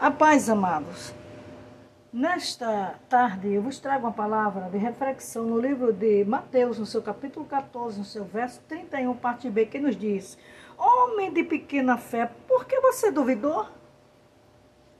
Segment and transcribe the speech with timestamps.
[0.00, 1.12] A paz, amados.
[2.12, 7.02] Nesta tarde eu vos trago uma palavra de reflexão no livro de Mateus, no seu
[7.02, 10.38] capítulo 14, no seu verso 31, parte B, que nos diz:
[10.78, 13.66] Homem de pequena fé, por que você duvidou?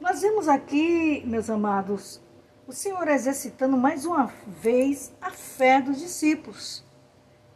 [0.01, 2.21] Nós vemos aqui, meus amados,
[2.67, 6.85] o Senhor exercitando mais uma vez a fé dos discípulos,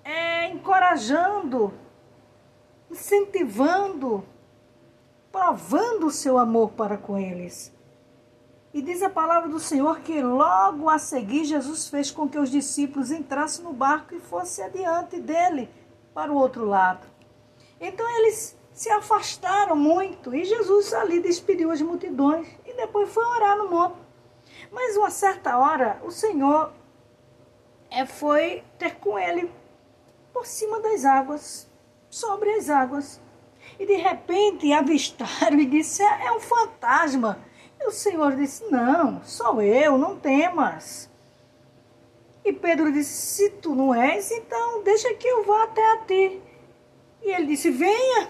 [0.05, 1.75] é, encorajando,
[2.89, 4.25] incentivando,
[5.33, 7.73] provando o seu amor para com eles.
[8.75, 12.51] E diz a palavra do Senhor que logo a seguir Jesus fez com que os
[12.51, 15.69] discípulos entrassem no barco e fossem adiante dele
[16.15, 17.07] para o outro lado.
[17.81, 23.57] Então eles se afastaram muito e Jesus ali despediu as multidões e depois foi orar
[23.57, 23.97] no monte.
[24.71, 26.73] Mas uma certa hora o Senhor
[27.91, 29.53] é, foi ter com ele
[30.33, 31.69] por cima das águas,
[32.09, 33.21] sobre as águas
[33.79, 37.39] e de repente avistaram e disseram: é, é um fantasma.
[37.81, 41.11] E o Senhor disse: Não, sou eu, não temas.
[42.45, 46.41] E Pedro disse: Se tu não és, então deixa que eu vá até a ti.
[47.23, 48.29] E ele disse: Venha.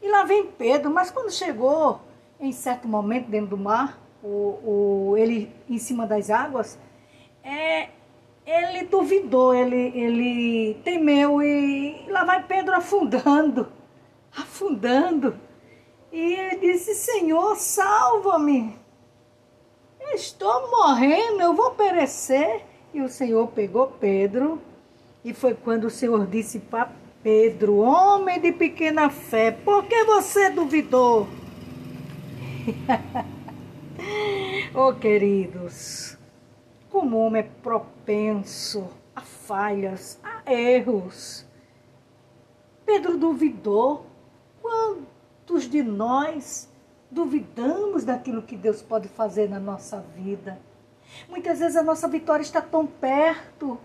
[0.00, 0.90] E lá vem Pedro.
[0.90, 2.00] Mas quando chegou,
[2.40, 4.28] em certo momento, dentro do mar, o,
[5.08, 6.78] o, ele em cima das águas,
[7.42, 7.88] é,
[8.44, 11.40] ele duvidou, ele, ele temeu.
[11.42, 13.68] E lá vai Pedro afundando
[14.36, 15.38] afundando.
[16.10, 18.82] E ele disse: Senhor, salva-me.
[20.14, 22.64] Estou morrendo, eu vou perecer.
[22.92, 24.60] E o Senhor pegou Pedro,
[25.24, 30.50] e foi quando o Senhor disse para Pedro: Homem de pequena fé, por que você
[30.50, 31.26] duvidou?
[34.74, 36.18] oh, queridos,
[36.90, 41.46] como homem é propenso a falhas, a erros.
[42.84, 44.04] Pedro duvidou
[44.62, 46.68] Quantos de nós
[47.10, 50.58] duvidamos daquilo que Deus pode fazer na nossa vida?
[51.28, 53.78] Muitas vezes a nossa vitória está tão perto,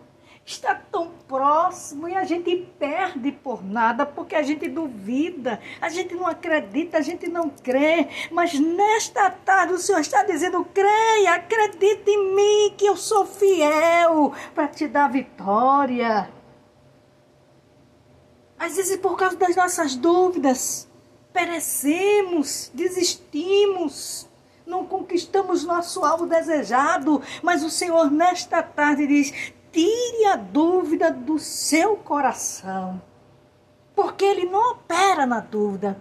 [0.45, 6.14] está tão próximo e a gente perde por nada porque a gente duvida, a gente
[6.14, 8.08] não acredita, a gente não crê.
[8.32, 14.32] Mas nesta tarde o Senhor está dizendo: creia, acredite em mim que eu sou fiel
[14.54, 16.36] para te dar vitória.
[18.59, 20.87] Às vezes, por causa das nossas dúvidas,
[21.31, 24.27] perecemos, desistimos,
[24.65, 27.21] não conquistamos nosso alvo desejado.
[27.43, 33.01] Mas o Senhor, nesta tarde, diz: tire a dúvida do seu coração,
[33.95, 35.99] porque Ele não opera na dúvida.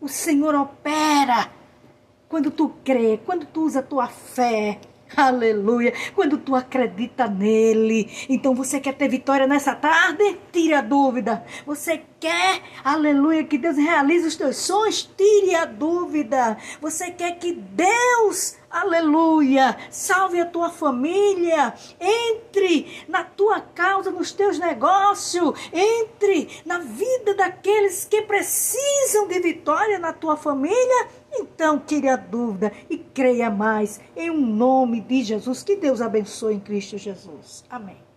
[0.00, 1.50] O Senhor opera
[2.28, 4.80] quando tu crê, quando tu usa a tua fé,
[5.16, 5.92] Aleluia.
[6.14, 10.38] Quando tu acredita nele, então você quer ter vitória nessa tarde?
[10.52, 11.44] Tire a dúvida.
[11.66, 15.10] Você quer, aleluia, que Deus realize os teus sonhos?
[15.16, 16.56] Tire a dúvida.
[16.80, 21.74] Você quer que Deus, aleluia, salve a tua família?
[21.98, 25.58] Entre na tua causa, nos teus negócios.
[25.72, 31.08] Entre na vida daqueles que precisam de vitória na tua família
[31.40, 35.62] então, tire a dúvida e creia mais em um nome de Jesus.
[35.62, 37.64] Que Deus abençoe em Cristo Jesus.
[37.68, 38.09] Amém.